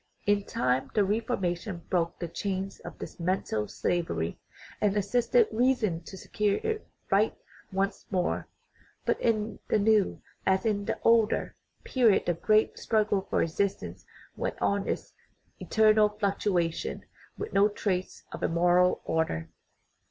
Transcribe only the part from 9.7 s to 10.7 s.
new, as